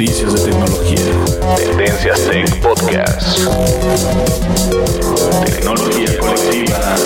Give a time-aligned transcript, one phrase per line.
[0.00, 0.96] noticias de tecnología.
[1.58, 3.38] Tendencias Tech Podcast.
[5.44, 6.96] Tecnología colectiva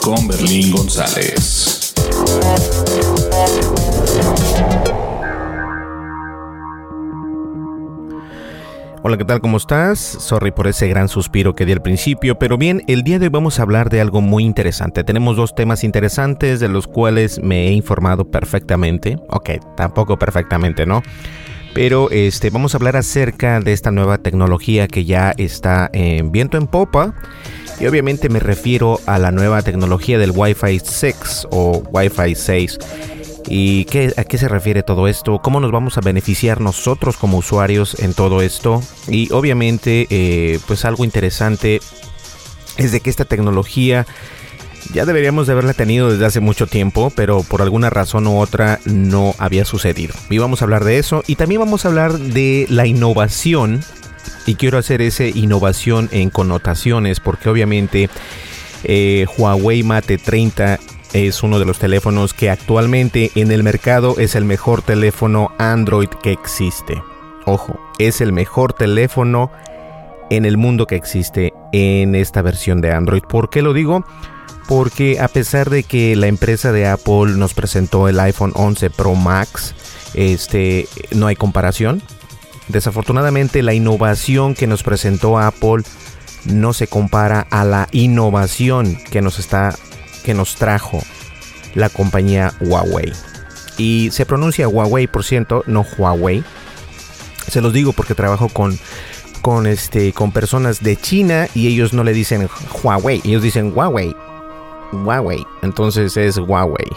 [0.00, 1.92] con Berlín González.
[9.02, 9.40] Hola, ¿qué tal?
[9.40, 9.98] ¿Cómo estás?
[9.98, 13.30] Sorry por ese gran suspiro que di al principio, pero bien, el día de hoy
[13.30, 15.02] vamos a hablar de algo muy interesante.
[15.02, 19.18] Tenemos dos temas interesantes de los cuales me he informado perfectamente.
[19.30, 21.02] Ok, tampoco perfectamente, ¿no?
[21.74, 26.56] Pero este, vamos a hablar acerca de esta nueva tecnología que ya está en viento
[26.56, 27.14] en popa.
[27.78, 32.78] Y obviamente me refiero a la nueva tecnología del Wi-Fi 6 o Wi-Fi 6.
[33.48, 35.40] ¿Y qué, a qué se refiere todo esto?
[35.40, 38.82] ¿Cómo nos vamos a beneficiar nosotros como usuarios en todo esto?
[39.08, 41.80] Y obviamente, eh, pues algo interesante
[42.76, 44.06] es de que esta tecnología
[44.92, 48.80] ya deberíamos de haberla tenido desde hace mucho tiempo, pero por alguna razón u otra
[48.84, 50.14] no había sucedido.
[50.28, 53.80] Y vamos a hablar de eso y también vamos a hablar de la innovación.
[54.46, 58.10] Y quiero hacer esa innovación en connotaciones porque obviamente
[58.84, 60.78] eh, Huawei Mate 30
[61.12, 66.08] es uno de los teléfonos que actualmente en el mercado es el mejor teléfono Android
[66.08, 67.02] que existe.
[67.46, 69.50] Ojo, es el mejor teléfono
[70.30, 73.22] en el mundo que existe en esta versión de Android.
[73.22, 74.04] ¿Por qué lo digo?
[74.70, 79.16] Porque a pesar de que la empresa de Apple nos presentó el iPhone 11 Pro
[79.16, 79.74] Max,
[80.14, 82.00] este no hay comparación.
[82.68, 85.82] Desafortunadamente la innovación que nos presentó Apple
[86.44, 89.74] no se compara a la innovación que nos está
[90.22, 91.02] que nos trajo
[91.74, 93.12] la compañía Huawei.
[93.76, 96.44] Y se pronuncia Huawei, por ciento, no Huawei.
[97.48, 98.78] Se los digo porque trabajo con,
[99.42, 102.48] con, este, con personas de China y ellos no le dicen
[102.84, 104.14] Huawei, ellos dicen Huawei.
[104.92, 105.46] Huawei.
[105.62, 106.88] Entonces es Huawei.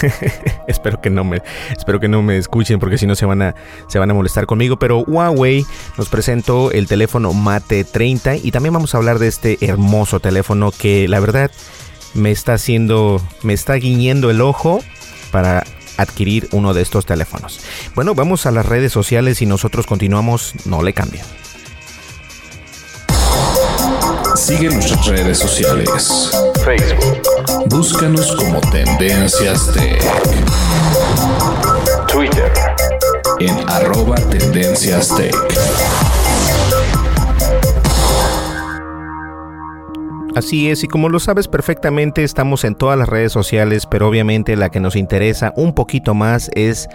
[0.68, 1.42] espero que no me
[1.76, 3.54] espero que no me escuchen porque si no se van a
[3.88, 5.66] se van a molestar conmigo, pero Huawei
[5.96, 10.70] nos presentó el teléfono Mate 30 y también vamos a hablar de este hermoso teléfono
[10.70, 11.50] que la verdad
[12.14, 14.80] me está haciendo, me está guiñendo el ojo
[15.30, 15.64] para
[15.96, 17.60] adquirir uno de estos teléfonos.
[17.94, 21.24] Bueno, vamos a las redes sociales y nosotros continuamos, no le cambien.
[24.38, 26.30] Sigue nuestras redes sociales.
[26.64, 27.22] Facebook.
[27.70, 30.00] Búscanos como Tendencias Tech.
[32.06, 32.52] Twitter.
[33.40, 35.34] En arroba Tendencias Tech.
[40.36, 44.54] Así es, y como lo sabes perfectamente, estamos en todas las redes sociales, pero obviamente
[44.54, 46.88] la que nos interesa un poquito más es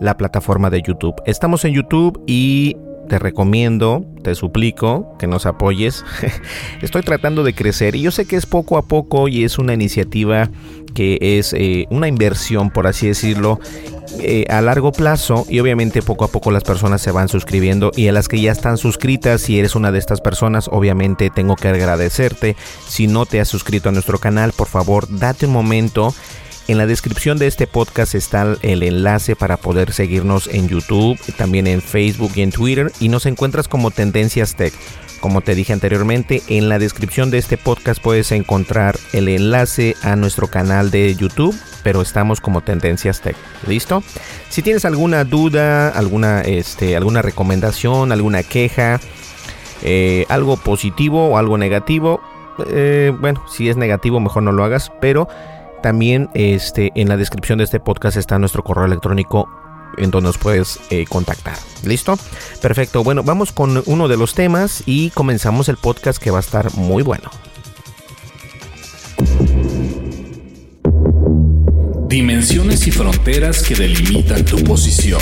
[0.00, 1.14] la plataforma de YouTube.
[1.26, 6.04] Estamos en YouTube y te recomiendo, te suplico que nos apoyes.
[6.82, 9.74] Estoy tratando de crecer y yo sé que es poco a poco y es una
[9.74, 10.50] iniciativa
[10.94, 13.60] que es eh, una inversión, por así decirlo,
[14.20, 18.08] eh, a largo plazo y obviamente poco a poco las personas se van suscribiendo y
[18.08, 21.68] a las que ya están suscritas, si eres una de estas personas, obviamente tengo que
[21.68, 22.56] agradecerte.
[22.88, 26.14] Si no te has suscrito a nuestro canal, por favor, date un momento
[26.68, 31.68] En la descripción de este podcast está el enlace para poder seguirnos en YouTube, también
[31.68, 34.74] en Facebook y en Twitter y nos encuentras como Tendencias Tech.
[35.20, 40.16] Como te dije anteriormente, en la descripción de este podcast puedes encontrar el enlace a
[40.16, 43.36] nuestro canal de YouTube, pero estamos como Tendencias Tech.
[43.68, 44.02] ¿Listo?
[44.48, 48.98] Si tienes alguna duda, alguna, este, alguna recomendación, alguna queja,
[49.82, 52.20] eh, algo positivo o algo negativo,
[52.68, 55.28] eh, bueno, si es negativo mejor no lo hagas, pero
[55.82, 59.48] también este, en la descripción de este podcast está nuestro correo electrónico
[59.98, 61.56] en donde nos puedes eh, contactar.
[61.84, 62.18] ¿Listo?
[62.60, 63.02] Perfecto.
[63.02, 66.74] Bueno, vamos con uno de los temas y comenzamos el podcast que va a estar
[66.74, 67.30] muy bueno.
[72.08, 75.20] Dimensiones y fronteras que delimitan tu posición.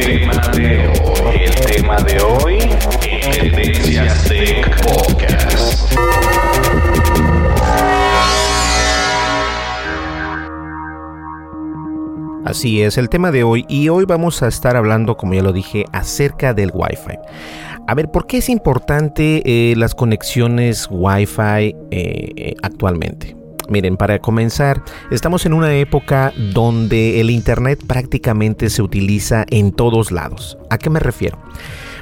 [0.00, 2.58] Tema de hoy, el tema de hoy,
[3.38, 5.92] Tendencias Tech Podcast.
[12.46, 15.52] Así es el tema de hoy y hoy vamos a estar hablando, como ya lo
[15.52, 17.18] dije, acerca del Wi-Fi.
[17.86, 23.39] A ver, ¿por qué es importante eh, las conexiones Wi-Fi eh, actualmente?
[23.70, 24.82] Miren, para comenzar,
[25.12, 30.58] estamos en una época donde el Internet prácticamente se utiliza en todos lados.
[30.70, 31.38] ¿A qué me refiero?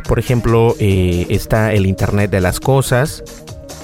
[0.09, 3.23] Por ejemplo, eh, está el Internet de las Cosas,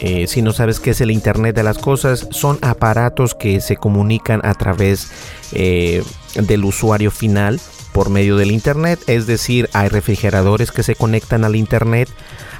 [0.00, 3.76] eh, si no sabes qué es el Internet de las Cosas, son aparatos que se
[3.76, 5.10] comunican a través
[5.52, 6.02] eh,
[6.34, 7.60] del usuario final
[7.92, 8.98] por medio del Internet.
[9.06, 12.08] Es decir, hay refrigeradores que se conectan al Internet,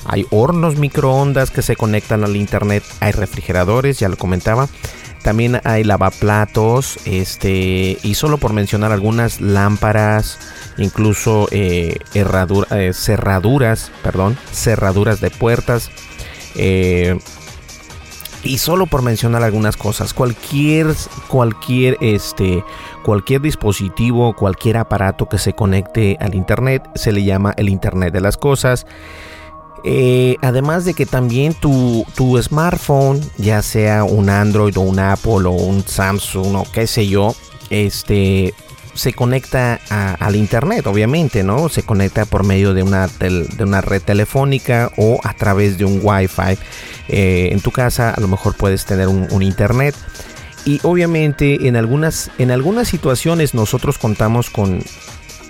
[0.05, 4.69] hay hornos microondas que se conectan al Internet, hay refrigeradores, ya lo comentaba.
[5.25, 10.38] También hay lavaplatos, este, y solo por mencionar algunas lámparas,
[10.76, 11.99] incluso eh,
[12.93, 15.91] cerraduras, perdón, cerraduras de puertas,
[16.56, 17.19] eh,
[18.43, 20.88] y solo por mencionar algunas cosas, cualquier,
[21.29, 22.62] cualquier, este,
[23.03, 28.20] cualquier dispositivo, cualquier aparato que se conecte al Internet se le llama el Internet de
[28.20, 28.87] las cosas.
[29.85, 35.47] Eh, además de que también tu, tu, smartphone, ya sea un Android o un Apple
[35.47, 37.35] o un Samsung o qué sé yo,
[37.69, 38.55] este,
[38.95, 41.69] se conecta al internet, obviamente, ¿no?
[41.69, 46.01] Se conecta por medio de una, de una red telefónica o a través de un
[46.03, 46.59] Wi-Fi.
[47.09, 49.95] Eh, en tu casa a lo mejor puedes tener un, internet.
[50.65, 54.83] Y obviamente en algunas, en algunas situaciones nosotros contamos con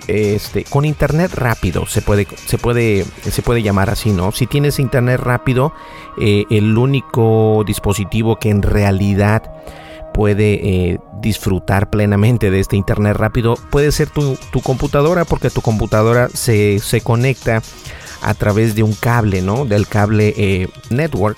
[0.07, 4.31] este, con internet rápido, se puede, se puede, se puede llamar así, ¿no?
[4.31, 5.73] Si tienes internet rápido,
[6.19, 9.43] eh, el único dispositivo que en realidad
[10.13, 16.29] puede eh, disfrutar plenamente de este internet rápido puede ser tu, computadora porque tu computadora
[16.29, 17.61] se, conecta
[18.21, 19.65] a través de un cable, ¿no?
[19.65, 21.37] Del cable eh, network.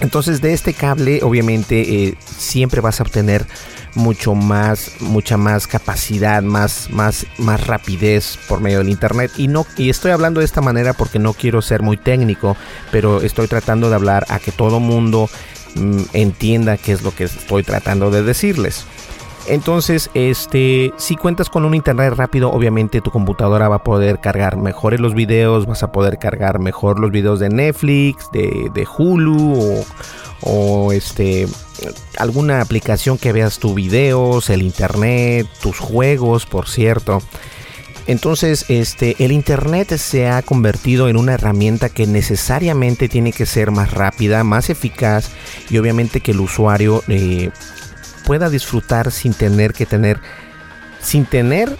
[0.00, 3.46] Entonces de este cable obviamente siempre vas a obtener
[3.94, 9.32] mucho más, mucha más capacidad, más, más, más rapidez por medio del internet.
[9.36, 12.56] Y no, y estoy hablando de esta manera porque no quiero ser muy técnico,
[12.90, 15.28] pero estoy tratando de hablar a que todo mundo
[15.74, 18.84] Mm, entienda qué es lo que estoy tratando de decirles.
[19.50, 24.56] Entonces, este, si cuentas con un internet rápido, obviamente tu computadora va a poder cargar
[24.56, 29.84] mejores los videos, vas a poder cargar mejor los videos de Netflix, de, Hulu
[30.42, 31.48] o, este,
[32.16, 37.20] alguna aplicación que veas tus videos, el internet, tus juegos, por cierto.
[38.06, 43.70] Entonces, este, el Internet se ha convertido en una herramienta que necesariamente tiene que ser
[43.70, 45.30] más rápida, más eficaz
[45.68, 47.50] y obviamente que el usuario eh,
[48.30, 50.20] pueda disfrutar sin tener que tener,
[51.02, 51.76] sin tener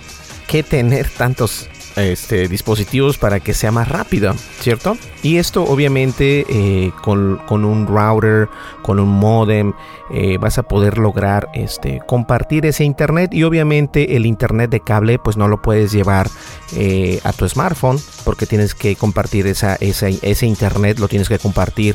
[0.49, 4.97] que tener tantos este, dispositivos para que sea más rápido, ¿cierto?
[5.23, 8.49] Y esto obviamente eh, con, un router,
[8.83, 9.75] con un modem,
[10.13, 15.21] eh, vas a poder lograr este, compartir ese internet y obviamente el internet de cable
[15.21, 16.29] pues no lo puedes llevar
[16.75, 21.95] eh, a tu smartphone porque tienes que compartir esa, ese internet, lo tienes que compartir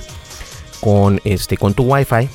[0.80, 2.30] con, este, con tu wifi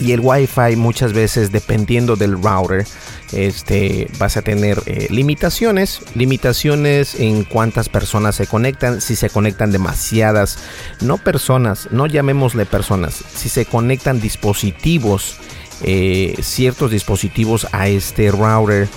[0.00, 2.86] y el wifi muchas veces dependiendo del router
[3.32, 9.70] este, vas a tener eh, limitaciones, limitaciones en cuántas personas se conectan, si se conectan
[9.70, 10.58] demasiadas,
[11.00, 15.36] no personas, no llamémosle personas, si se conectan dispositivos,
[15.82, 18.88] eh, ciertos dispositivos a este router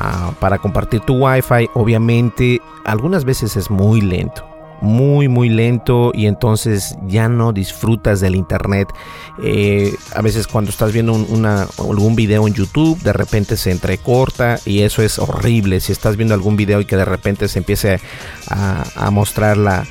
[0.00, 6.26] ah, para compartir tu wifi, obviamente algunas veces es muy lento muy muy lento y
[6.26, 8.88] entonces ya no disfrutas del internet
[9.42, 11.14] eh, a veces cuando estás viendo
[11.78, 16.34] algún video en youtube de repente se entrecorta y eso es horrible si estás viendo
[16.34, 18.00] algún video y que de repente se empiece
[18.48, 19.86] a, mostrar la,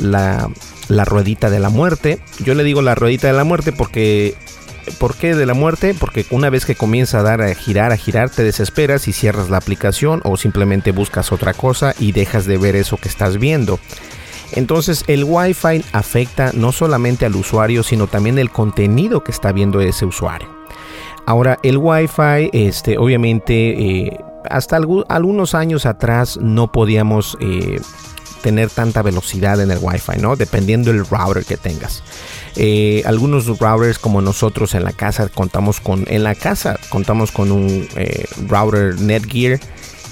[0.00, 0.48] la,
[0.88, 2.20] la ruedita de la muerte.
[2.44, 4.36] Yo le digo la ruedita de la muerte porque
[4.98, 5.94] ¿Por qué de la muerte?
[5.98, 9.50] Porque una vez que comienza a dar a girar, a girar, te desesperas y cierras
[9.50, 13.78] la aplicación o simplemente buscas otra cosa y dejas de ver eso que estás viendo.
[14.52, 19.80] Entonces el Wi-Fi afecta no solamente al usuario, sino también el contenido que está viendo
[19.80, 20.48] ese usuario.
[21.26, 27.80] Ahora el Wi-Fi, este, obviamente, eh, hasta algunos años atrás no podíamos eh,
[28.42, 30.36] tener tanta velocidad en el Wi-Fi, ¿no?
[30.36, 32.02] Dependiendo del router que tengas.
[32.56, 37.52] Eh, algunos routers como nosotros en la casa contamos con, en la casa contamos con
[37.52, 37.86] un
[38.48, 39.60] router Netgear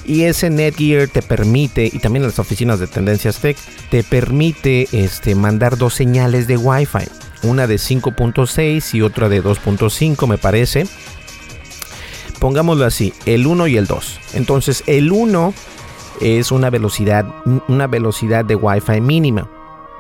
[0.07, 3.57] y ese Netgear te permite, y también las oficinas de Tendencias Tech,
[3.91, 7.09] te permite este, mandar dos señales de Wi-Fi.
[7.43, 10.87] Una de 5.6 y otra de 2.5 me parece.
[12.39, 14.21] Pongámoslo así, el 1 y el 2.
[14.35, 15.55] Entonces el 1
[16.21, 17.27] es una velocidad,
[17.69, 19.51] una velocidad de Wi-Fi mínima.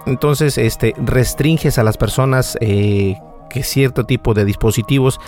[0.07, 3.17] Entonces, este, restringes a las personas eh,
[3.49, 5.19] que cierto tipo de dispositivos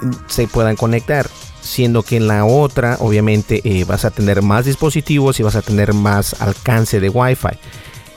[0.00, 1.28] mm, se puedan conectar.
[1.60, 5.62] Siendo que en la otra, obviamente, eh, vas a tener más dispositivos y vas a
[5.62, 7.58] tener más alcance de Wi-Fi.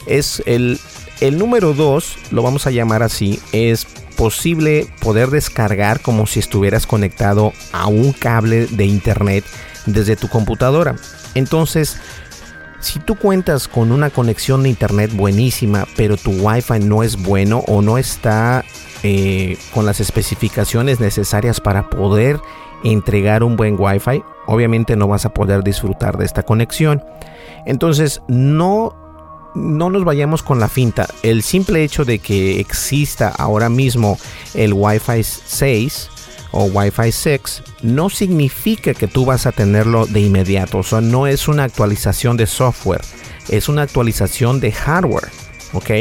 [0.05, 0.79] Es el,
[1.19, 6.85] el número 2, lo vamos a llamar así, es posible poder descargar como si estuvieras
[6.85, 9.45] conectado a un cable de internet
[9.85, 10.95] desde tu computadora.
[11.35, 11.97] Entonces,
[12.79, 17.63] si tú cuentas con una conexión de internet buenísima, pero tu Wi-Fi no es bueno
[17.67, 18.63] o no está
[19.03, 22.39] eh, con las especificaciones necesarias para poder
[22.83, 27.03] entregar un buen Wi-Fi, obviamente no vas a poder disfrutar de esta conexión.
[27.65, 28.95] Entonces, no,
[29.55, 31.07] no nos vayamos con la finta.
[31.21, 34.17] El simple hecho de que exista ahora mismo
[34.53, 36.09] el Wi-Fi 6
[36.51, 40.79] o Wi-Fi 6 no significa que tú vas a tenerlo de inmediato.
[40.79, 43.01] O sea, no es una actualización de software,
[43.49, 45.29] es una actualización de hardware.
[45.73, 45.91] ¿Ok?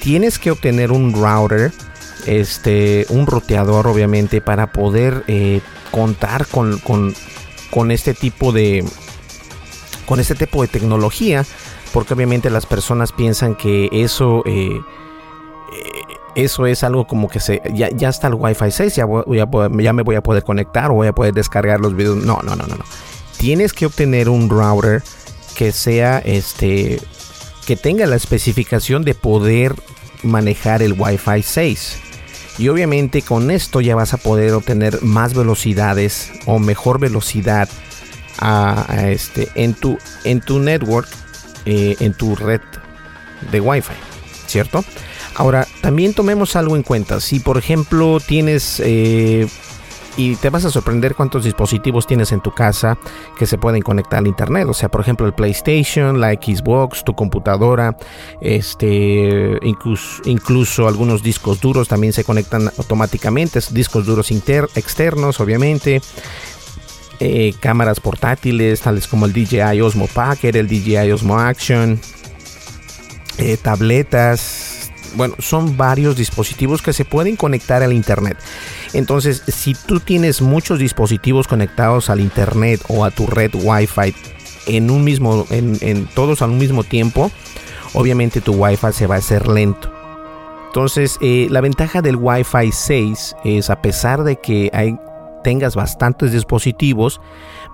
[0.00, 1.72] Tienes que obtener un router,
[2.26, 8.84] este, un roteador, obviamente, para poder eh, contar con, con, este tipo de.
[10.06, 11.44] con este tipo de tecnología.
[11.92, 14.44] Porque obviamente las personas piensan que eso.
[14.46, 14.80] Eh,
[16.34, 20.02] eso es algo como que se ya, ya está el Wi-Fi 6, ya, ya, me
[20.02, 22.16] voy a poder conectar o voy a poder descargar los videos.
[22.16, 22.84] No, no, no, no, no.
[23.38, 25.02] Tienes que obtener un router
[25.56, 27.00] que sea este
[27.66, 29.74] que tenga la especificación de poder
[30.22, 31.98] manejar el Wi-Fi 6.
[32.58, 37.68] Y obviamente con esto ya vas a poder obtener más velocidades o mejor velocidad
[38.38, 41.08] a, este, en, tu, en tu network,
[41.64, 42.60] eh, en tu red
[43.50, 43.94] de Wi-Fi,
[44.46, 44.84] ¿cierto?
[45.34, 47.20] Ahora, también tomemos algo en cuenta.
[47.20, 48.80] Si, por ejemplo, tienes...
[48.84, 49.46] Eh,
[50.16, 52.98] y te vas a sorprender cuántos dispositivos tienes en tu casa
[53.38, 54.66] que se pueden conectar al internet.
[54.68, 57.96] O sea, por ejemplo, el PlayStation, la Xbox, tu computadora,
[58.40, 63.60] este, incluso, incluso algunos discos duros también se conectan automáticamente.
[63.70, 66.02] Discos duros externos, obviamente.
[67.20, 72.00] Eh, cámaras portátiles, tales como el DJI Osmo Packer, el DJI Osmo Action,
[73.36, 74.69] eh, tabletas,
[75.14, 78.38] bueno, son varios dispositivos que se pueden conectar al Internet.
[78.92, 84.14] Entonces, si tú tienes muchos dispositivos conectados al Internet o a tu red Wi-Fi
[84.66, 87.30] en un mismo, en, todos al mismo tiempo,
[87.94, 89.92] obviamente tu Wi-Fi se va a hacer lento.
[90.66, 94.70] Entonces, eh, la ventaja del Wi-Fi 6 es a pesar de que
[95.42, 97.20] tengas bastantes dispositivos,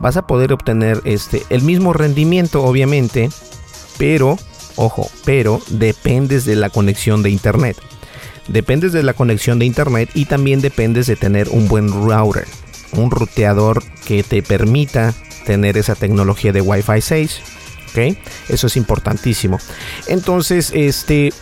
[0.01, 3.29] vas a poder obtener este, el mismo rendimiento, obviamente,
[3.99, 4.39] pero
[4.77, 7.77] Ojo, pero dependes de la conexión de internet.
[8.49, 12.47] Dependes de la conexión de internet y también dependes de tener un buen router,
[12.93, 15.15] un ruteador que te permita
[15.45, 17.41] tener esa tecnología de Wi-Fi 6.
[17.91, 18.17] ¿ok?
[18.49, 19.59] Eso es importantísimo.
[20.07, 21.33] Entonces, este,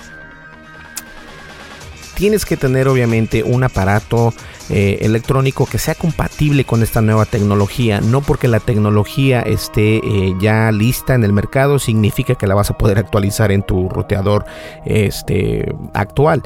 [2.14, 4.32] tienes que tener obviamente un aparato
[4.70, 8.00] eh, electrónico que sea compatible con esta nueva tecnología.
[8.00, 12.70] No porque la tecnología esté eh, ya lista en el mercado significa que la vas
[12.70, 14.46] a poder actualizar en tu roteador
[14.86, 16.42] este, actual.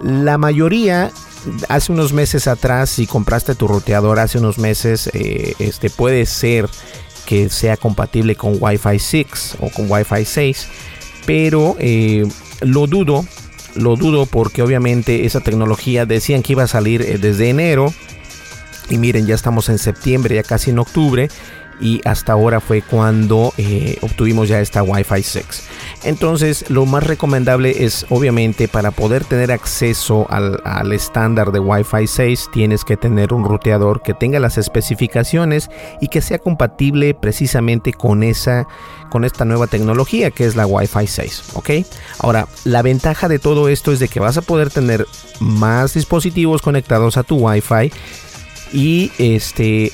[0.00, 1.10] La mayoría,
[1.68, 6.68] hace unos meses atrás, si compraste tu roteador hace unos meses, eh, este puede ser
[7.26, 10.68] que sea compatible con Wi-Fi 6 o con Wi-Fi 6,
[11.26, 11.76] pero
[12.60, 13.24] lo dudo
[13.74, 17.92] lo dudo porque obviamente esa tecnología decían que iba a salir eh, desde enero.
[18.90, 21.28] Y miren, ya estamos en septiembre, ya casi en octubre.
[21.80, 25.44] Y hasta ahora fue cuando eh, obtuvimos ya esta Wi-Fi 6.
[26.04, 32.48] Entonces lo más recomendable es obviamente para poder tener acceso al, estándar de Wi-Fi 6
[32.52, 35.70] tienes que tener un ruteador que tenga las especificaciones
[36.00, 38.66] y que sea compatible precisamente con esa
[39.10, 41.70] con esta nueva tecnología que es la Wi-Fi 6, ¿ok?
[42.18, 45.06] Ahora, la ventaja de todo esto es de que vas a poder tener
[45.40, 47.90] más dispositivos conectados a tu Wi-Fi
[48.72, 49.92] y este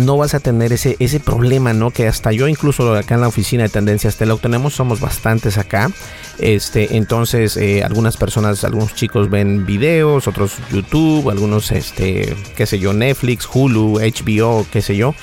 [0.00, 1.90] no vas a tener ese, ese problema, ¿no?
[1.90, 5.58] Que hasta yo incluso acá en la oficina de tendencias te lo tenemos, somos bastantes
[5.58, 5.90] acá.
[6.38, 12.78] Este, entonces eh, algunas personas, algunos chicos ven videos, otros YouTube, algunos, este, qué sé
[12.78, 15.14] yo, Netflix, Hulu, HBO, qué sé yo.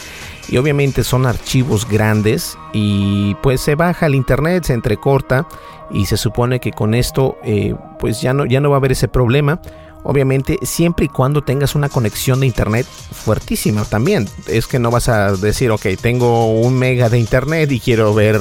[0.47, 5.47] Y obviamente son archivos grandes y pues se baja el internet, se entrecorta
[5.89, 8.91] y se supone que con esto eh, pues ya no, ya no va a haber
[8.91, 9.59] ese problema
[10.07, 14.29] Obviamente, siempre y cuando tengas una conexión de internet fuertísima también.
[14.45, 18.39] Es que no vas a decir, ok, tengo un mega de internet y quiero ver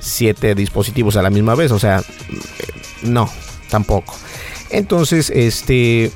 [0.00, 1.70] siete dispositivos a la misma vez.
[1.70, 2.02] O sea,
[3.02, 3.28] no,
[3.68, 4.16] tampoco.
[4.70, 6.10] Entonces, este,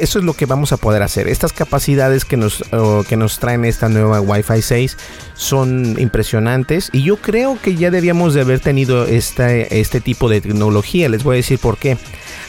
[0.00, 1.28] eso es lo que vamos a poder hacer.
[1.28, 2.64] Estas capacidades que nos,
[3.06, 4.96] que nos traen esta nueva Wi-Fi 6
[5.34, 11.10] son impresionantes y yo creo que ya debíamos de haber tenido este tipo de tecnología.
[11.10, 11.98] Les voy a decir por qué.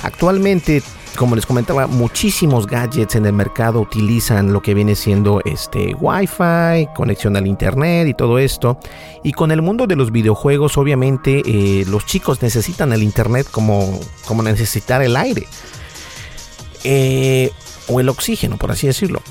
[0.01, 0.81] Actualmente
[1.15, 6.89] como les comentaba, muchísimos gadgets en el mercado utilizan lo que viene siendo este Wi-Fi,
[6.95, 8.79] conexión al internet y todo esto.
[9.23, 13.99] Y con el mundo de los videojuegos, obviamente, eh, los chicos necesitan el internet como,
[14.25, 15.47] como necesitar el aire.
[16.83, 17.51] Eh,
[17.87, 19.21] o el oxígeno, por así decirlo.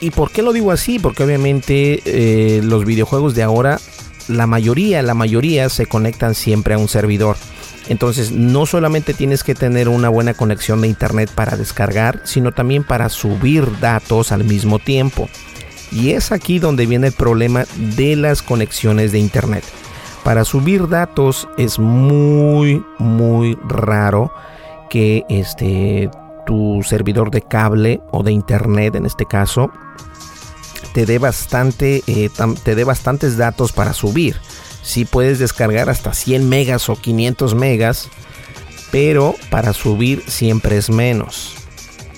[0.00, 0.98] ¿Y por qué lo digo así?
[0.98, 3.80] Porque obviamente eh, los videojuegos de ahora,
[4.28, 7.36] la mayoría, la mayoría se conectan siempre a un servidor.
[7.88, 12.84] Entonces no solamente tienes que tener una buena conexión de internet para descargar, sino también
[12.84, 15.28] para subir datos al mismo tiempo.
[15.92, 19.64] Y es aquí donde viene el problema de las conexiones de internet.
[20.24, 24.32] Para subir datos es muy muy raro
[24.90, 26.10] que este
[26.46, 29.70] tu servidor de cable o de internet en este caso
[30.92, 32.30] te dé bastante eh,
[32.64, 34.36] te dé bastantes datos para subir
[34.86, 38.08] si puedes descargar hasta 100 megas o 500 megas,
[38.92, 41.54] pero para subir siempre es menos.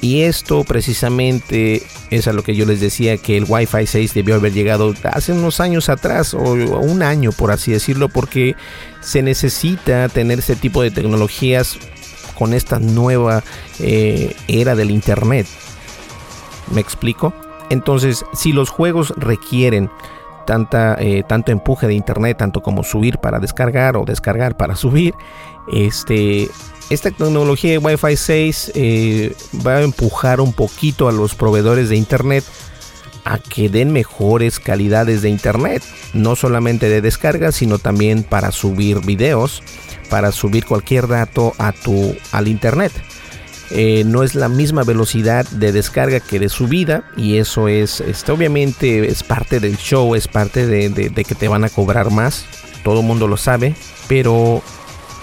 [0.02, 4.34] Y esto precisamente es a lo que yo les decía que el Wi-Fi 6 debió
[4.34, 8.54] haber llegado hace unos años atrás o un año por así decirlo porque
[9.00, 11.78] se necesita tener este tipo de tecnologías
[12.38, 13.42] con esta nueva
[13.80, 15.46] eh, era del Internet.
[16.70, 17.32] ¿Me explico?
[17.70, 19.90] Entonces, si los juegos requieren
[20.48, 25.12] tanta, eh, tanto empuje de internet, tanto como subir para descargar o descargar para subir.
[25.70, 26.48] Este,
[26.88, 31.96] esta tecnología de Wi-Fi 6 eh, va a empujar un poquito a los proveedores de
[31.96, 32.44] internet
[33.26, 35.82] a que den mejores calidades de internet,
[36.14, 39.62] no solamente de descarga, sino también para subir videos,
[40.08, 42.92] para subir cualquier dato a tu al internet.
[43.70, 48.32] Eh, no es la misma velocidad de descarga que de subida y eso es, este,
[48.32, 52.46] obviamente es parte del show, es parte de, que te van a cobrar más,
[52.82, 53.74] todo mundo lo sabe,
[54.08, 54.62] pero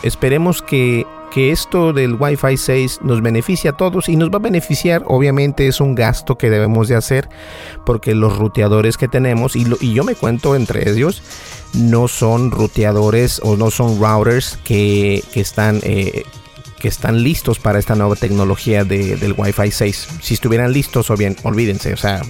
[0.03, 4.39] esperemos que, que esto del Wi-Fi 6 nos beneficie a todos y nos va a
[4.39, 7.27] beneficiar, obviamente es un gasto que debemos de hacer
[7.83, 11.23] porque los ruteadores que tenemos, y, y yo me cuento entre ellos,
[11.73, 15.79] no son ruteadores o no son routers que, que están...
[15.81, 16.25] Eh,
[16.87, 20.07] están listos para esta nueva tecnología del Wi-Fi 6.
[20.21, 22.21] Si estuvieran listos, o bien, olvídense, o sea,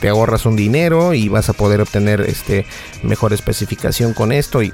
[0.00, 2.66] te, ahorras un dinero y vas a poder obtener este
[3.02, 4.72] mejor especificación con esto y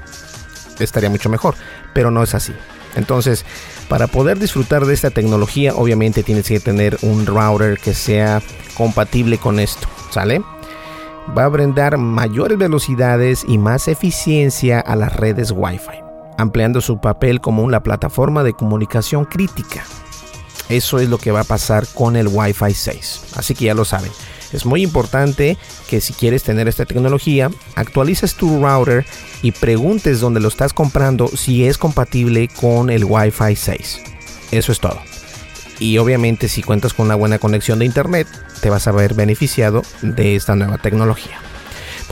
[0.79, 1.55] estaría mucho mejor,
[1.93, 2.53] pero no es así.
[2.95, 3.45] Entonces,
[3.89, 8.41] para poder disfrutar de esta tecnología, obviamente tienes que tener un router que sea
[8.75, 10.41] compatible con esto, ¿sale?
[11.35, 16.02] Va a brindar mayores velocidades y más eficiencia a las redes Wi-Fi
[16.37, 19.83] ampliando su papel como una plataforma de comunicación crítica.
[20.69, 23.33] Eso es lo que va a pasar con el Wi-Fi 6.
[23.35, 24.11] Así que ya lo saben.
[24.53, 25.57] Es muy importante
[25.89, 29.05] que si quieres tener esta tecnología, actualices tu router
[29.41, 34.01] y preguntes dónde lo estás comprando si es compatible con el Wi-Fi 6.
[34.51, 34.99] Eso es todo.
[35.79, 38.27] Y obviamente si cuentas con una buena conexión de internet,
[38.61, 41.39] te vas a ver beneficiado de esta nueva tecnología.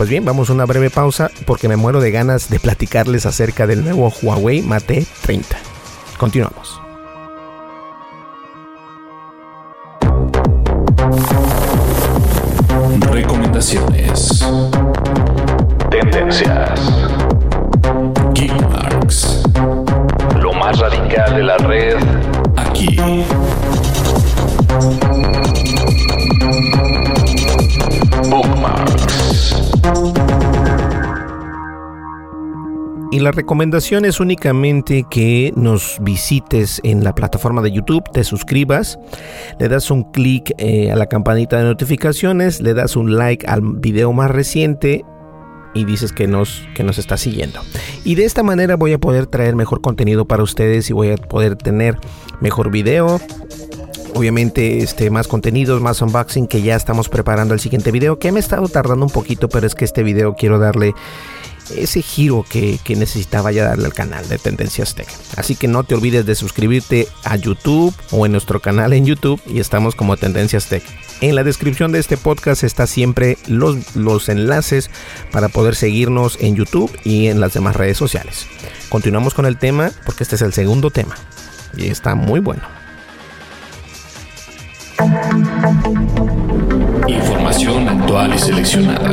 [0.02, 3.68] Pues bien, vamos a una breve pausa porque me muero de ganas de platicarles acerca
[3.68, 5.56] del nuevo Huawei Mate 30.
[6.18, 6.82] Continuamos.
[13.12, 14.44] Recomendaciones.
[15.92, 16.80] Tendencias.
[18.34, 19.44] Geekmarks.
[20.42, 21.98] Lo más radical de la red
[22.58, 22.98] aquí.
[33.22, 39.00] La recomendación es únicamente que nos visites en la plataforma de YouTube, te suscribas,
[39.60, 43.62] le das un clic eh, a la campanita de notificaciones, le das un like al
[43.62, 45.06] video más reciente
[45.74, 47.62] y dices que nos, que nos está siguiendo.
[48.04, 51.18] Y de esta manera voy a poder traer mejor contenido para ustedes y voy a
[51.18, 51.98] poder tener
[52.42, 53.22] mejor video,
[54.16, 58.40] obviamente este, más contenidos, más unboxing que ya estamos preparando el siguiente video que me
[58.40, 60.94] he estado tardando un poquito pero es que este video quiero darle
[61.78, 65.08] ese giro que, necesitaba ya darle al canal de Tendencias Tech.
[65.38, 69.42] Así que no te olvides de suscribirte a YouTube o en nuestro canal en YouTube
[69.48, 70.84] y estamos como Tendencias Tech.
[71.22, 74.90] En la descripción de este podcast está siempre los, los enlaces
[75.32, 78.48] para poder seguirnos en YouTube y en las demás redes sociales.
[78.90, 81.16] Continuamos con el tema porque este es el segundo tema
[81.78, 82.64] y está muy bueno.
[87.52, 89.10] Información actual y seleccionada.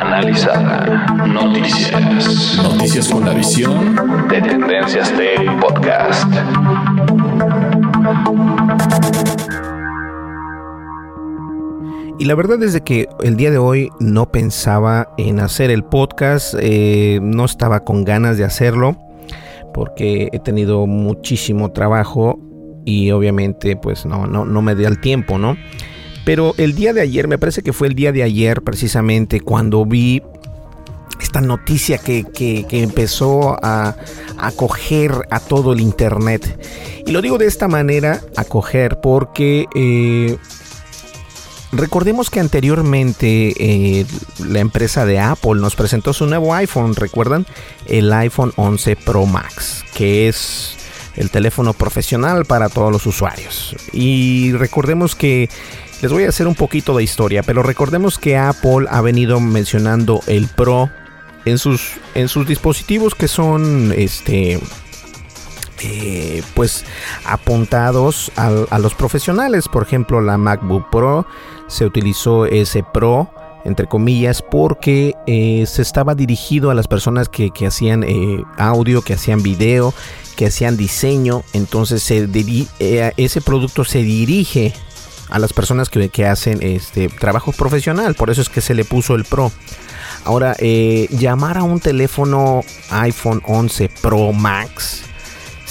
[0.00, 1.06] Analizada.
[1.26, 2.56] Noticias.
[2.56, 3.96] Noticias con la visión
[4.30, 6.24] de Tendencias Tech Podcast.
[12.18, 15.84] Y la verdad es de que el día de hoy no pensaba en hacer el
[15.84, 18.96] podcast, eh, no estaba con ganas de hacerlo
[19.74, 22.38] porque he tenido muchísimo trabajo
[22.86, 25.58] y obviamente pues no, no, no me dio el tiempo, ¿no?
[26.24, 29.84] Pero el día de ayer, me parece que fue el día de ayer precisamente cuando
[29.84, 30.22] vi
[31.20, 33.96] esta noticia que, empezó a,
[34.38, 36.58] acoger a todo el Internet.
[37.06, 40.36] Y lo digo de esta manera, acoger, porque eh,
[41.72, 44.06] recordemos que anteriormente eh,
[44.38, 47.46] la empresa de Apple nos presentó su nuevo iPhone, ¿recuerdan?
[47.86, 50.76] El iPhone 11 Pro Max, que es
[51.16, 53.76] el teléfono profesional para todos los usuarios.
[53.92, 55.48] Y recordemos que
[56.02, 60.20] les voy a hacer un poquito de historia, pero recordemos que Apple ha venido mencionando
[60.26, 60.90] el Pro
[61.44, 64.60] en sus, en sus dispositivos que son este
[65.82, 66.84] eh, pues
[67.24, 69.68] apuntados a, los profesionales.
[69.68, 71.26] Por ejemplo, la MacBook Pro
[71.68, 73.30] se utilizó ese Pro
[73.62, 79.12] entre comillas, porque eh, se estaba dirigido a las personas que, hacían eh, audio, que
[79.12, 79.92] hacían video,
[80.34, 81.42] que hacían diseño.
[81.52, 82.26] Entonces se
[83.18, 84.72] ese producto se dirige
[85.30, 88.14] a las personas que, que, hacen este trabajo profesional.
[88.14, 89.52] Por eso es que se le puso el Pro.
[90.24, 95.04] Ahora, llamar a un teléfono iPhone 11 Pro Max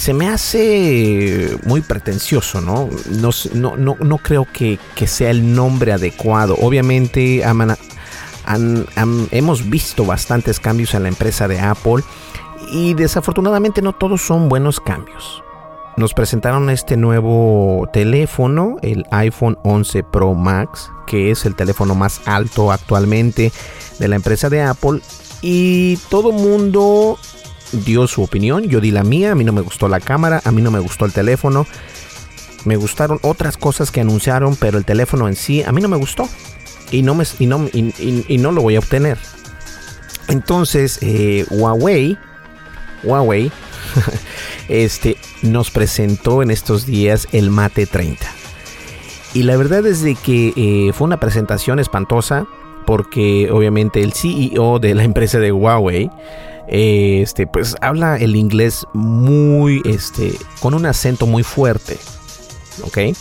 [0.00, 2.88] se me hace muy pretencioso, ¿no?
[3.10, 6.56] No, no, no, creo que, sea el nombre adecuado.
[6.58, 7.42] Obviamente
[9.30, 12.02] hemos visto bastantes cambios en la empresa de Apple
[12.72, 15.44] y desafortunadamente no todos son buenos cambios.
[16.00, 22.22] Nos presentaron este nuevo teléfono, el iPhone 11 Pro Max, que es el teléfono más
[22.24, 23.52] alto actualmente
[23.98, 25.02] de la empresa de Apple.
[25.42, 27.18] Y todo mundo
[27.72, 30.52] dio su opinión, yo di la mía, a mí no me gustó la cámara, a
[30.52, 31.66] mí no me gustó el teléfono,
[32.64, 35.98] me gustaron otras cosas que anunciaron, pero el teléfono en sí a mí no me
[35.98, 36.26] gustó
[36.90, 39.18] y no, me, y no, y, no lo voy a obtener.
[40.28, 42.16] Entonces, eh, Huawei,
[43.02, 43.50] Huawei,
[44.68, 48.26] este, nos presentó en estos días el Mate 30.
[49.34, 52.46] Y la verdad es de que eh, fue una presentación espantosa
[52.86, 56.10] porque obviamente el CEO de la empresa de Huawei
[56.70, 61.98] este, pues habla el inglés muy, este, con un acento muy fuerte,
[62.82, 63.16] ¿ok?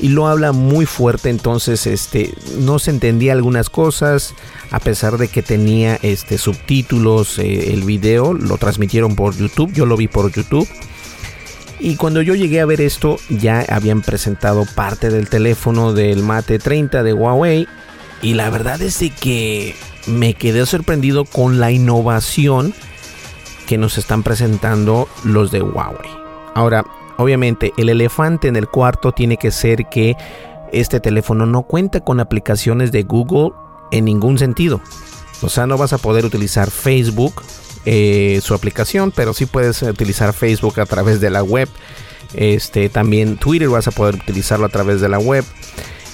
[0.00, 4.34] Y lo habla muy fuerte, entonces, este, no se entendía algunas cosas,
[4.70, 9.86] a pesar de que tenía, este, subtítulos, eh, el video, lo transmitieron por YouTube, yo
[9.86, 10.68] lo vi por YouTube.
[11.78, 16.60] Y cuando yo llegué a ver esto, ya habían presentado parte del teléfono del Mate
[16.60, 17.66] 30 de Huawei.
[18.22, 19.74] Y la verdad es que
[20.06, 22.72] me quedé sorprendido con la innovación
[23.66, 26.08] que nos están presentando los de Huawei.
[26.54, 26.84] Ahora,
[27.18, 30.16] obviamente, el elefante en el cuarto tiene que ser que
[30.72, 33.52] este teléfono no cuenta con aplicaciones de Google
[33.90, 34.80] en ningún sentido.
[35.42, 37.42] O sea, no vas a poder utilizar Facebook,
[37.84, 41.68] eh, su aplicación, pero sí puedes utilizar Facebook a través de la web.
[42.34, 45.44] Este, también Twitter vas a poder utilizarlo a través de la web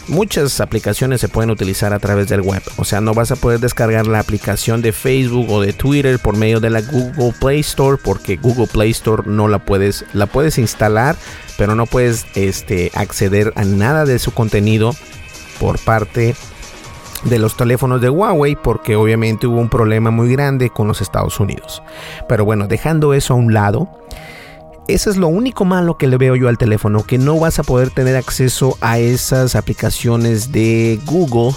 [0.09, 2.63] muchas aplicaciones se pueden utilizar a través del web.
[2.77, 6.37] O sea, no vas a poder descargar la aplicación de Facebook o de Twitter por
[6.37, 10.59] medio de la Google Play Store porque Google Play Store no la puedes, la puedes
[10.59, 11.17] instalar,
[11.57, 14.95] pero no puedes este, acceder a nada de su contenido
[15.61, 16.35] por parte
[17.25, 21.41] de los teléfonos de Huawei porque obviamente hubo un problema muy grande con los Estados
[21.41, 21.83] Unidos.
[22.29, 23.89] Pero bueno, dejando eso a un lado,
[24.89, 27.63] eso es lo único malo que le veo yo al teléfono, que no vas a
[27.63, 31.53] poder tener acceso a esas aplicaciones de Google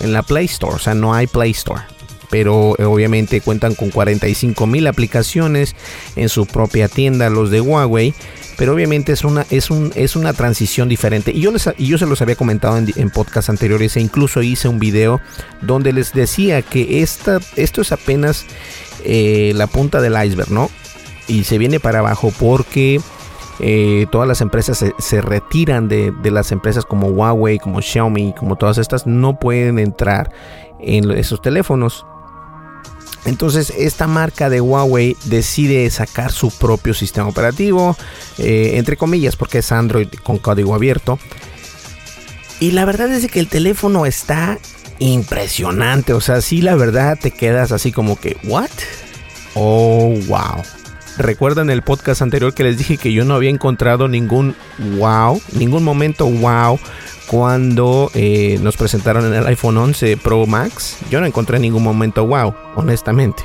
[0.00, 1.82] en la Play Store, o sea, no hay Play Store.
[2.30, 5.74] pero eh, obviamente cuentan con 45 mil aplicaciones
[6.14, 8.14] en su propia tienda, los de Huawei.
[8.58, 11.30] Pero obviamente es una, es un, es una transición diferente.
[11.30, 14.66] Y yo, les, yo se los había comentado en, en podcasts anteriores e incluso hice
[14.66, 15.20] un video
[15.62, 18.46] donde les decía que esta, esto es apenas
[19.04, 20.70] eh, la punta del iceberg, ¿no?
[21.28, 23.00] Y se viene para abajo porque
[23.60, 28.56] eh, todas las empresas se, retiran de, de, las empresas como Huawei, como Xiaomi, como
[28.56, 30.32] todas estas, no pueden entrar
[30.80, 32.06] en esos teléfonos.
[33.24, 37.96] Entonces esta marca de Huawei decide sacar su propio sistema operativo,
[38.38, 41.18] eh, entre comillas, porque es Android con código abierto.
[42.60, 44.58] Y la verdad es que el teléfono está
[44.98, 46.12] impresionante.
[46.12, 48.70] O sea, sí, la verdad te quedas así como que, ¿what?
[49.54, 50.62] Oh, wow.
[51.18, 54.54] Recuerdan el podcast anterior que les dije que yo no había encontrado ningún
[54.96, 56.78] wow, ningún momento wow
[57.28, 62.26] cuando eh, nos presentaron en el iPhone 11 Pro Max, yo no encontré ningún momento
[62.26, 63.42] wow, honestamente.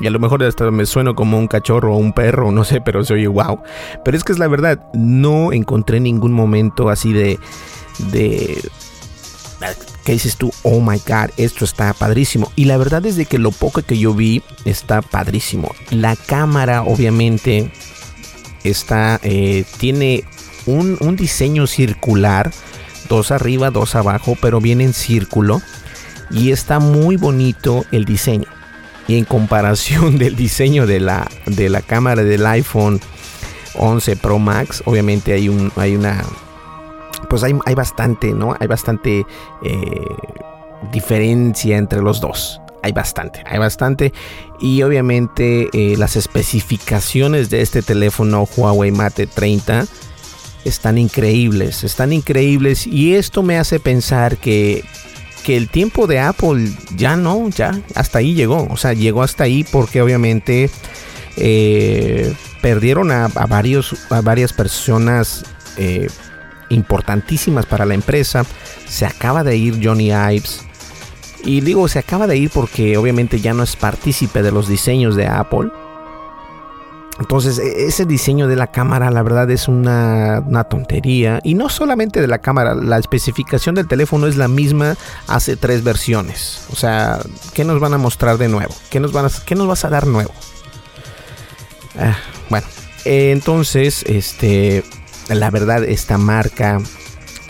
[0.00, 2.80] Y a lo mejor hasta me sueno como un cachorro o un perro, no sé,
[2.80, 3.62] pero soy wow.
[4.02, 7.38] Pero es que es la verdad, no encontré ningún momento así de...
[8.10, 8.58] de
[10.04, 10.52] ¿Qué dices tú?
[10.62, 12.50] Oh my god, esto está padrísimo.
[12.56, 15.74] Y la verdad es de que lo poco que yo vi está padrísimo.
[15.90, 17.70] La cámara, obviamente,
[18.64, 19.20] está.
[19.22, 20.24] Eh, tiene
[20.66, 22.50] un, un diseño circular
[23.10, 25.60] dos arriba, dos abajo, pero viene en círculo
[26.30, 28.48] y está muy bonito el diseño.
[29.06, 33.00] Y en comparación del diseño de la, de la cámara del iPhone
[33.74, 36.24] 11 Pro Max, obviamente hay, un, hay una...
[37.28, 38.56] Pues hay, hay bastante, ¿no?
[38.58, 39.26] Hay bastante
[39.62, 40.06] eh,
[40.92, 42.60] diferencia entre los dos.
[42.82, 44.12] Hay bastante, hay bastante.
[44.60, 49.86] Y obviamente eh, las especificaciones de este teléfono Huawei Mate 30
[50.64, 54.84] están increíbles, están increíbles y esto me hace pensar que,
[55.42, 59.44] que el tiempo de Apple ya no, ya hasta ahí llegó, o sea, llegó hasta
[59.44, 60.70] ahí porque obviamente
[61.36, 65.44] eh, perdieron a, varios, a varias personas
[65.76, 66.08] eh,
[66.70, 68.44] importantísimas para la empresa,
[68.88, 70.62] se acaba de ir Johnny Ives.
[71.44, 75.16] Y digo, se acaba de ir porque obviamente ya no es partícipe de los diseños
[75.16, 75.70] de Apple.
[77.18, 81.40] Entonces, e, ese diseño de la cámara, la verdad, es una, tontería.
[81.44, 85.84] Y no solamente de la cámara, la especificación del teléfono es la misma hace tres
[85.84, 86.66] versiones.
[86.72, 87.20] O sea,
[87.52, 88.74] ¿qué nos van a mostrar de nuevo?
[88.90, 90.32] ¿Qué nos, van a, qué nos vas a dar nuevo?
[91.98, 92.16] Ah,
[92.48, 92.66] bueno,
[93.04, 94.84] entonces, este,
[95.34, 96.80] la verdad, esta marca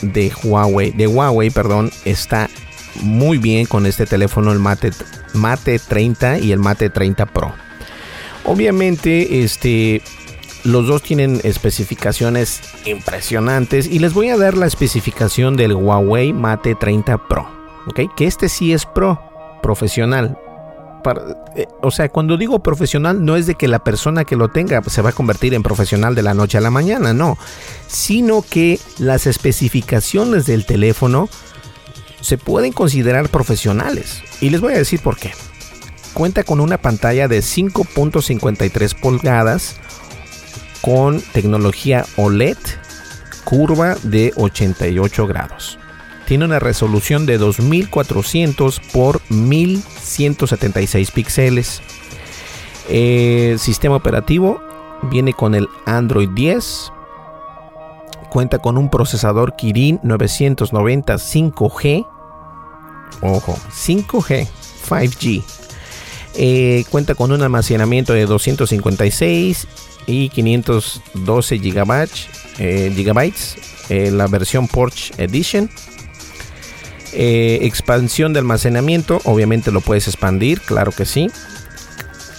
[0.03, 2.49] de Huawei, de Huawei, perdón, está
[3.03, 4.91] muy bien con este teléfono, el Mate,
[5.35, 7.53] Mate 30 y el Mate 30 Pro.
[8.45, 10.03] Obviamente, este,
[10.65, 16.75] los dos tienen especificaciones impresionantes y les voy a dar la especificación del Huawei Mate
[16.75, 17.49] 30 Pro.
[17.95, 19.21] Que este sí es Pro,
[19.63, 20.39] profesional.
[21.57, 24.83] Eh, o sea, cuando digo profesional no es de que la persona que lo tenga
[24.83, 27.39] se va a convertir en profesional de la noche a la mañana, no,
[27.89, 31.29] sino que las especificaciones del teléfono
[32.21, 34.23] se pueden considerar profesionales.
[34.41, 35.33] Y les voy a decir por qué
[36.15, 39.77] cuenta con una pantalla de 5.53 pulgadas
[40.83, 42.59] con tecnología OLED
[43.45, 45.80] curva de 88 grados.
[46.31, 51.83] Tiene una resolución de 2400 por 1176 píxeles.
[52.89, 54.63] El sistema operativo
[55.11, 56.93] viene con el Android 10.
[58.31, 62.07] Cuenta con un procesador Kirin 990 5G.
[63.23, 64.47] Ojo, 5G,
[64.89, 65.43] 5G
[66.35, 69.67] eh, cuenta con un almacenamiento de 256
[70.07, 73.57] y 512 gigabytes, eh, gigabytes
[73.89, 75.69] eh, la versión Porsche Edition.
[77.13, 81.31] Expansión de almacenamiento, obviamente lo puedes expandir, claro que sí.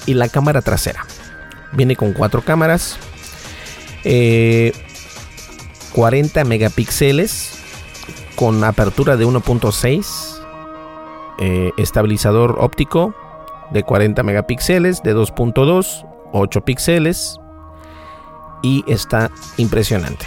[0.05, 1.05] Y la cámara trasera.
[1.73, 2.97] Viene con cuatro cámaras.
[5.93, 7.51] 40 megapíxeles
[8.35, 10.39] con apertura de 1.6.
[11.77, 13.15] estabilizador óptico
[13.71, 17.37] de 40 megapíxeles, de 2.2, 8 píxeles
[18.61, 20.25] y está impresionante.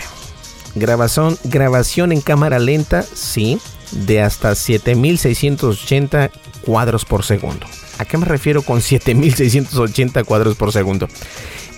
[0.75, 3.61] Grabación, grabación en cámara lenta, sí,
[3.95, 6.31] de hasta 7680
[6.63, 7.67] cuadros por segundo.
[7.99, 11.09] ¿A qué me refiero con 7680 cuadros por segundo?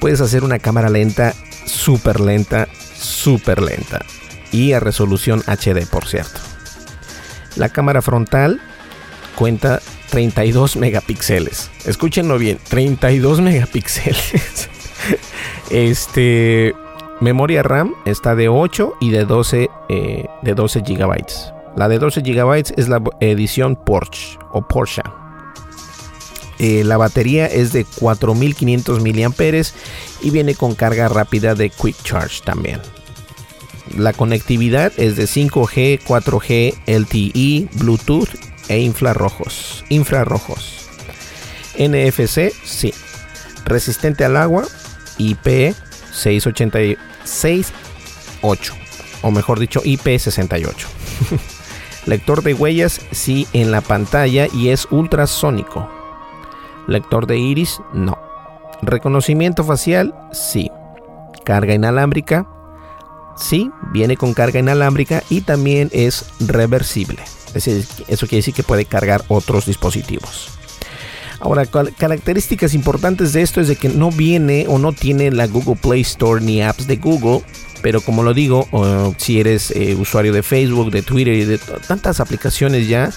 [0.00, 1.35] Puedes hacer una cámara lenta,
[1.66, 4.05] súper lenta, súper lenta.
[4.52, 6.40] Y a resolución HD, por cierto.
[7.57, 8.61] La cámara frontal
[9.35, 11.70] cuenta 32 megapíxeles.
[11.85, 14.68] Escúchenlo bien, 32 megapíxeles.
[15.70, 16.74] este
[17.20, 21.52] memoria RAM está de 8 y de 12 eh, de 12 gigabytes.
[21.77, 25.03] La de 12 gigabytes es la edición Porsche o Porsche.
[26.59, 29.35] Eh, la batería es de 4500 mAh
[30.23, 32.81] y viene con carga rápida de Quick Charge también.
[33.95, 38.31] La conectividad es de 5G, 4G, LTE, Bluetooth
[38.69, 39.85] e infrarrojos.
[39.91, 40.89] Infrarrojos.
[41.79, 42.95] NFC, sí.
[43.67, 44.65] Resistente al agua,
[45.19, 45.75] IP
[46.11, 48.75] 6868
[49.21, 50.87] o mejor dicho IP68.
[52.07, 55.90] Lector de huellas, sí, en la pantalla y es ultrasónico.
[56.87, 58.16] Lector de iris, no.
[58.81, 60.71] Reconocimiento facial, sí.
[61.45, 62.47] Carga inalámbrica,
[63.37, 67.23] sí, viene con carga inalámbrica y también es reversible.
[67.55, 70.57] eso quiere decir que puede cargar otros dispositivos.
[71.40, 75.77] Ahora, características importantes de esto es de que no viene o no tiene la Google
[75.77, 77.42] Play Store ni apps de Google,
[77.87, 78.66] pero como lo digo,
[79.16, 83.12] si eres eh, usuario de Facebook, de Twitter y de tantas aplicaciones ya,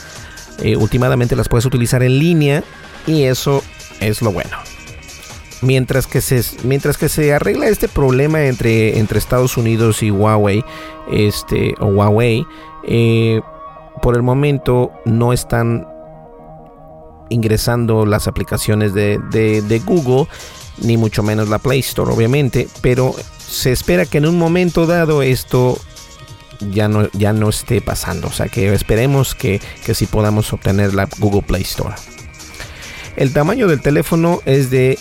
[0.60, 2.64] eh, últimamente las puedes utilizar en línea
[3.08, 3.64] y eso
[4.00, 4.56] es lo bueno.
[5.64, 10.64] Mientras que se, mientras que se arregla este problema entre, entre Estados Unidos y Huawei,
[11.12, 12.46] este, o Huawei,
[12.88, 13.42] eh,
[14.04, 15.88] por el momento no están
[17.30, 20.28] ingresando las aplicaciones de, de, Google,
[20.82, 25.22] ni mucho menos la Play Store, obviamente, pero se espera que en un momento dado
[25.22, 25.80] esto
[26.72, 28.28] ya no, ya no esté pasando.
[28.28, 31.96] O sea que esperemos que, que sí podamos obtener la Google Play Store.
[33.16, 34.98] El tamaño del teléfono es de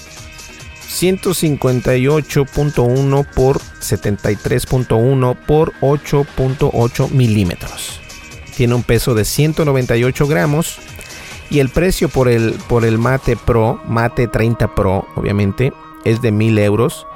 [0.88, 8.00] 158.1 por 73.1 por 8.8 milímetros.
[8.56, 10.80] Tiene un peso de 198 gramos
[11.50, 15.72] y el precio por el, por el Mate Pro, Mate 30 Pro, obviamente,
[16.04, 17.06] es de 1000 euros.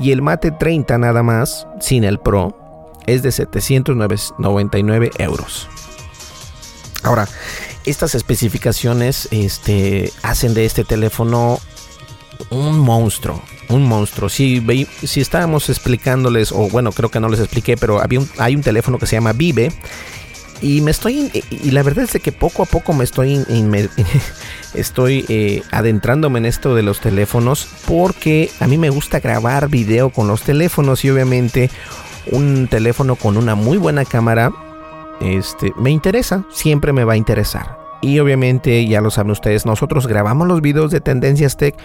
[0.00, 2.56] Y el Mate 30 nada más, sin el Pro,
[3.06, 5.68] es de 799 euros.
[7.02, 7.28] Ahora,
[7.84, 11.60] estas especificaciones este, hacen de este teléfono
[12.50, 13.40] un monstruo.
[13.68, 14.28] Un monstruo.
[14.28, 14.64] Si,
[15.04, 18.98] si estábamos explicándoles, o bueno, creo que no les expliqué, pero había hay un teléfono
[18.98, 19.72] que se llama Vive
[20.60, 23.44] y me estoy, y la verdad es que poco a poco me estoy,
[24.74, 30.10] estoy eh, adentrándome en esto de los teléfonos porque a mí me gusta grabar video
[30.10, 31.70] con los teléfonos y obviamente
[32.30, 34.52] un teléfono con una muy buena cámara,
[35.20, 37.78] este, me interesa, siempre me va a interesar.
[38.02, 41.76] Y obviamente ya lo saben ustedes, nosotros grabamos los videos de Tendencias Tech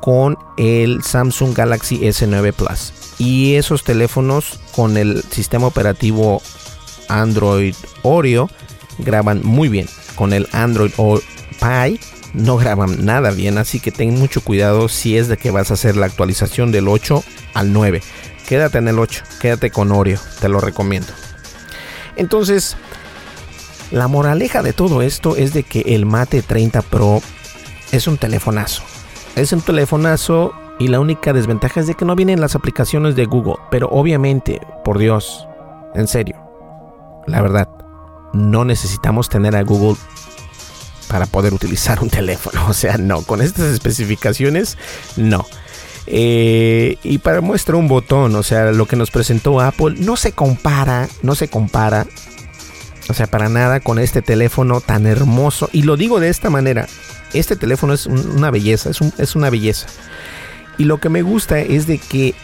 [0.00, 2.92] con el Samsung Galaxy S9 Plus.
[3.18, 6.42] Y esos teléfonos con el sistema operativo
[7.08, 8.50] Android Oreo
[8.98, 9.88] graban muy bien.
[10.14, 11.20] Con el Android o
[11.60, 12.00] Pie
[12.32, 15.74] no graban nada bien, así que ten mucho cuidado si es de que vas a
[15.74, 17.22] hacer la actualización del 8
[17.54, 18.02] al 9.
[18.46, 21.08] Quédate en el 8, quédate con Oreo, te lo recomiendo.
[22.16, 22.76] Entonces,
[23.90, 27.22] la moraleja de todo esto es de que el Mate 30 Pro
[27.92, 28.82] es un telefonazo.
[29.34, 33.26] Es un telefonazo y la única desventaja es de que no vienen las aplicaciones de
[33.26, 33.56] Google.
[33.70, 35.46] Pero obviamente, por Dios,
[35.94, 36.45] en serio,
[37.26, 37.68] la verdad,
[38.32, 39.96] no necesitamos tener a Google
[41.08, 42.66] para poder utilizar un teléfono.
[42.68, 44.76] O sea, no, con estas especificaciones,
[45.16, 45.46] no.
[46.08, 50.32] Eh, y para muestra un botón, o sea, lo que nos presentó Apple no se
[50.32, 52.06] compara, no se compara,
[53.08, 55.68] o sea, para nada con este teléfono tan hermoso.
[55.72, 56.86] Y lo digo de esta manera,
[57.32, 59.88] este teléfono es una belleza, es, es una belleza.
[60.78, 62.34] Y lo que me gusta es de que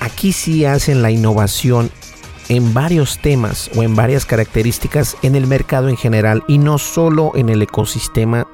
[0.00, 1.90] aquí sí hacen la innovación
[2.48, 7.32] en varios temas o en varias características en el mercado en general y no solo
[7.34, 8.46] en el ecosistema,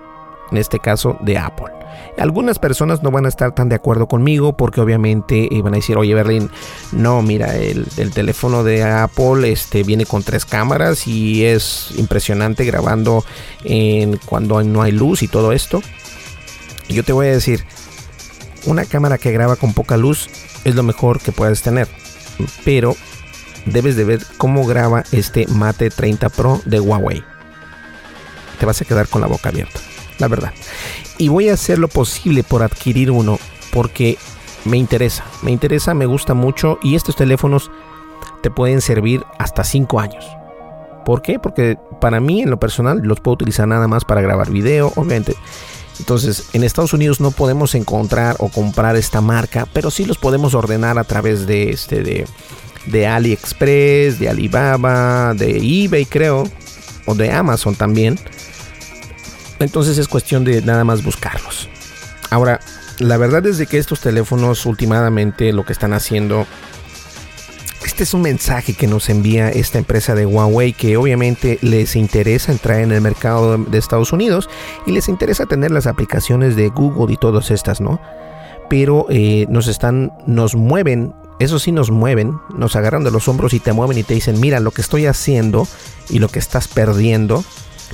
[0.51, 1.73] en este caso de Apple.
[2.19, 5.77] Algunas personas no van a estar tan de acuerdo conmigo porque obviamente eh, van a
[5.77, 6.51] decir, oye Berlín,
[6.93, 13.25] no, mira, el, teléfono de Apple este, viene con tres cámaras y es impresionante grabando
[13.65, 15.83] en, cuando no hay luz y todo esto.
[16.89, 17.65] Y yo te voy a decir,
[18.67, 20.29] una cámara que graba con poca luz
[20.65, 21.89] es lo mejor que puedes tener.
[22.65, 22.95] Pero
[23.67, 27.23] debes de ver cómo graba este Mate 30 Pro de Huawei.
[28.59, 29.81] Te vas a quedar con la boca abierta,
[30.19, 30.53] la verdad.
[31.19, 33.39] Y voy a hacer lo posible por adquirir uno
[33.73, 34.19] porque
[34.65, 37.71] me interesa, me interesa, me gusta mucho y estos teléfonos
[38.43, 40.25] te pueden servir hasta 5 años.
[41.05, 41.39] ¿Por qué?
[41.39, 45.35] Porque para mí en lo personal los puedo utilizar nada más para grabar video, obviamente.
[45.99, 50.55] Entonces, en Estados Unidos no podemos encontrar o comprar esta marca, pero sí los podemos
[50.55, 52.27] ordenar a través de este de
[52.87, 56.45] de AliExpress, de Alibaba, de eBay creo,
[57.07, 58.19] o de Amazon también.
[59.59, 61.69] Entonces es cuestión de nada más buscarlos.
[62.31, 62.61] Ahora,
[62.99, 66.47] la verdad es de que estos teléfonos últimamente lo que están haciendo
[67.85, 72.53] Este es un mensaje que nos envía esta empresa de Huawei que obviamente les interesa
[72.53, 74.49] entrar en el mercado de Estados Unidos
[74.87, 78.01] y les interesa tener las aplicaciones de Google y todas estas, ¿no?
[78.71, 81.13] Pero eh, nos están, nos mueven,
[81.43, 84.41] eso sí nos mueven, nos agarran de los hombros y te mueven y te dicen,
[84.41, 85.67] mira lo que estoy haciendo
[86.09, 87.45] y lo que estás perdiendo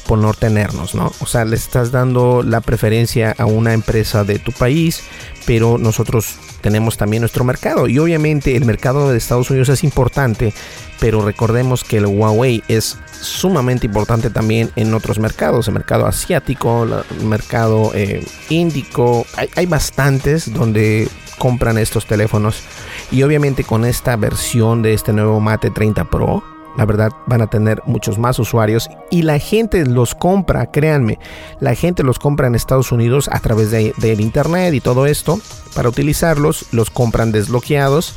[0.06, 1.12] por no tenernos, ¿no?
[1.20, 5.02] O sea, le estás dando la preferencia a una empresa de tu país,
[5.46, 7.88] pero nosotros tenemos también nuestro mercado.
[7.88, 10.54] Y obviamente el mercado de Estados Unidos es importante,
[11.00, 16.84] pero recordemos que el Huawei es sumamente importante también en otros mercados, el mercado asiático,
[16.84, 22.62] el mercado eh, índico, hay, hay bastantes donde compran estos teléfonos
[23.10, 26.42] y obviamente con esta versión de este nuevo Mate 30 Pro
[26.78, 31.18] la verdad van a tener muchos más usuarios y la gente los compra, créanme,
[31.58, 35.40] la gente los compra en Estados Unidos a través de, del internet y todo esto
[35.74, 38.14] para utilizarlos, los compran desbloqueados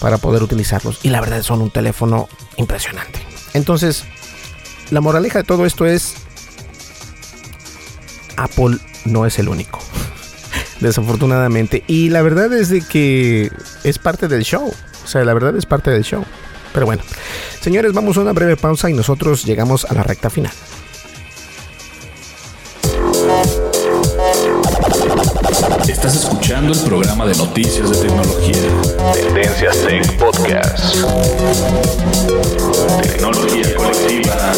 [0.00, 2.26] para poder utilizarlos y la verdad son un teléfono
[2.56, 3.20] impresionante.
[3.52, 4.04] Entonces,
[4.90, 6.14] la moraleja de todo esto es
[8.38, 9.78] Apple no es el único.
[10.80, 11.84] Desafortunadamente.
[11.86, 13.50] Y la verdad es de que
[13.84, 14.72] es parte del show.
[15.04, 16.24] O sea, la verdad es parte del show.
[16.72, 17.02] Pero bueno,
[17.60, 20.52] señores, vamos a una breve pausa y nosotros llegamos a la recta final.
[25.88, 28.54] Estás escuchando el programa de noticias de tecnología.
[29.12, 30.94] Tendencias Tech Podcast.
[33.02, 34.52] Tecnología colectiva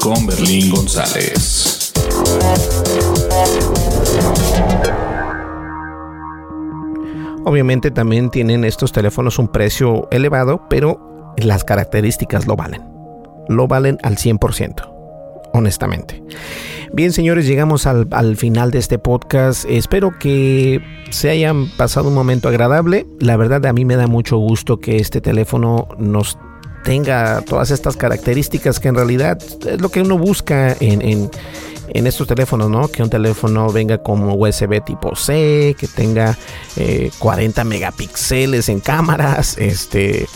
[0.00, 1.92] con Berlín González.
[7.44, 12.82] Obviamente también tienen estos teléfonos un precio elevado, pero las características lo valen.
[13.48, 16.22] Lo valen al 100%, honestamente.
[16.92, 19.64] Bien, señores, llegamos al, final de este podcast.
[19.68, 20.80] Espero que
[21.10, 23.06] se hayan pasado un momento agradable.
[23.18, 26.38] La verdad, a mí me da mucho gusto que este teléfono nos
[26.84, 31.30] tenga todas estas características que en realidad es lo que uno busca en,
[31.88, 32.88] estos teléfonos, ¿no?
[32.88, 36.36] Que un teléfono venga como USB tipo C, que tenga
[37.18, 40.26] 40 eh, megapíxeles en cámaras, este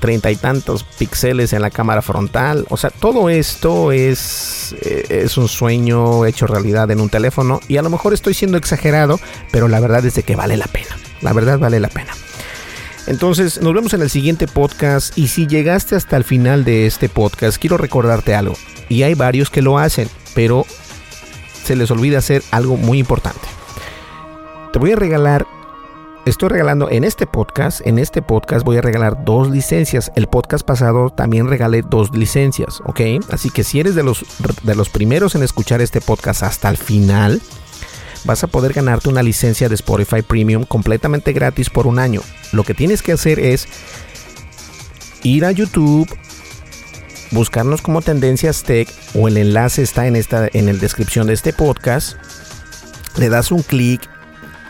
[0.00, 2.66] treinta y tantos píxeles en la cámara frontal.
[2.70, 7.60] O sea, todo esto es, eh, es un sueño hecho realidad en un teléfono.
[7.68, 9.18] Y a lo mejor estoy siendo exagerado,
[9.50, 10.96] pero la verdad es que vale la pena.
[11.22, 12.12] La verdad vale la pena.
[13.06, 15.16] Entonces, nos vemos en el siguiente podcast.
[15.16, 18.54] Y si llegaste hasta el final de este podcast, quiero recordarte algo.
[18.88, 20.66] Y hay varios que lo hacen, pero
[21.66, 23.46] se les olvida hacer algo muy importante.
[24.72, 25.46] Te voy a regalar
[26.26, 30.12] estoy regalando en este podcast, en este podcast voy a regalar dos licencias.
[30.14, 33.00] El podcast pasado también regalé dos licencias, ¿ok?
[33.30, 34.24] Así que si eres de los,
[34.62, 37.42] de los primeros en escuchar este podcast hasta el final,
[38.24, 42.20] vas a poder ganarte una licencia de Spotify Premium completamente gratis por un año.
[42.52, 43.68] Lo que tienes que hacer es
[45.22, 46.08] ir a YouTube,
[47.30, 51.52] buscarnos como Tendencias Tech o el enlace está en esta en la descripción de este
[51.52, 52.16] podcast.
[53.16, 54.08] Le das un clic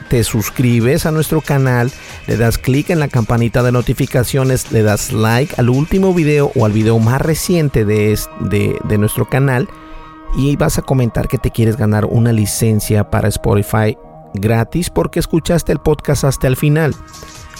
[0.08, 1.90] te suscribes a nuestro canal,
[2.26, 6.64] le das clic en la campanita de notificaciones, le das like al último video o
[6.64, 9.68] al video más reciente de, de, nuestro canal
[10.36, 13.96] y vas a comentar que te quieres ganar una licencia para Spotify
[14.34, 16.94] gratis porque escuchaste el podcast hasta el final.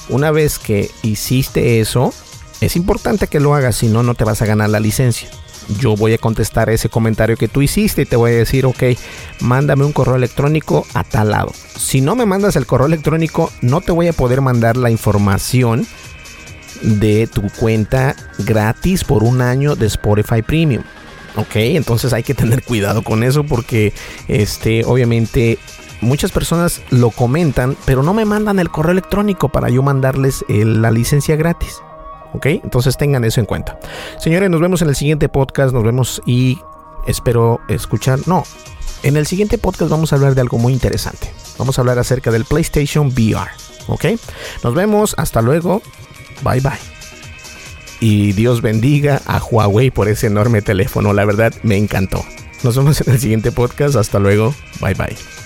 [0.09, 2.13] Una vez que hiciste eso,
[2.61, 5.29] es importante que lo hagas, si no, no te vas a ganar la licencia
[5.69, 8.83] yo voy a contestar ese comentario que tú hiciste y te voy a decir, ok,
[9.41, 11.53] mándame un correo electrónico a tal lado.
[11.77, 15.87] Si no me mandas el correo electrónico, no te voy a poder mandar la información
[16.83, 20.83] de tu cuenta gratis por un año de Spotify Premium.
[21.37, 23.93] Ok, entonces hay que tener cuidado con eso porque
[24.29, 25.59] este, obviamente
[26.01, 30.91] muchas personas lo comentan, pero no me mandan el correo electrónico para yo mandarles la
[30.91, 31.81] licencia gratis.
[32.33, 32.47] ¿Ok?
[32.47, 33.79] Entonces tengan eso en cuenta.
[34.18, 36.59] Señores, nos vemos en el siguiente podcast, nos vemos y
[37.07, 38.45] espero escuchar, no,
[39.03, 41.33] en el siguiente podcast vamos a hablar de algo muy interesante.
[41.59, 43.51] Vamos a hablar acerca del PlayStation VR,
[43.87, 44.05] ¿ok?
[44.62, 45.83] Nos vemos, hasta luego,
[46.43, 46.72] bye bye.
[48.01, 52.24] Y Dios bendiga a Huawei por ese enorme teléfono, la verdad me encantó.
[52.62, 55.46] Nos vemos en el siguiente podcast, hasta luego, bye bye.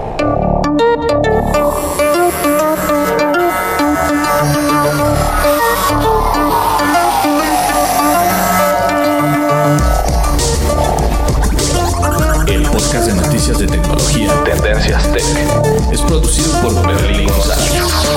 [14.81, 17.71] Frecuencias Tech es producido por Berlín González,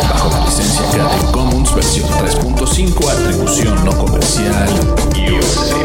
[0.09, 4.69] bajo la licencia Creative Commons versión 3.5, atribución no comercial
[5.31, 5.77] USA.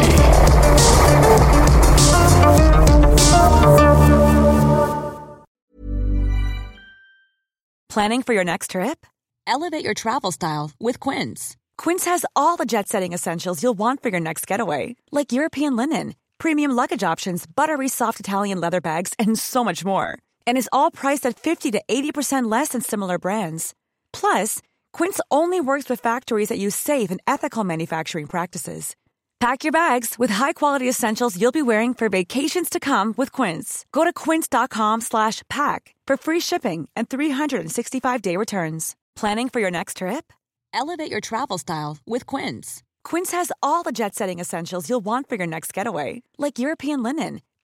[7.88, 9.04] Planning for your next trip?
[9.46, 11.56] Elevate your travel style with Quince.
[11.76, 16.14] Quince has all the jet-setting essentials you'll want for your next getaway, like European linen,
[16.38, 20.90] premium luggage options, buttery soft Italian leather bags, and so much more and is all
[20.90, 23.74] priced at 50 to 80% less than similar brands.
[24.12, 24.60] Plus,
[24.92, 28.94] Quince only works with factories that use safe and ethical manufacturing practices.
[29.40, 33.86] Pack your bags with high-quality essentials you'll be wearing for vacations to come with Quince.
[33.90, 38.96] Go to quince.com/pack for free shipping and 365-day returns.
[39.16, 40.32] Planning for your next trip?
[40.74, 42.82] Elevate your travel style with Quince.
[43.02, 47.40] Quince has all the jet-setting essentials you'll want for your next getaway, like European linen,